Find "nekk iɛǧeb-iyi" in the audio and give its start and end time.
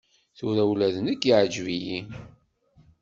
1.05-1.99